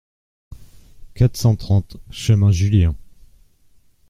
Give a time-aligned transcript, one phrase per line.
[1.13, 2.95] quatre cent trente chemin Jullien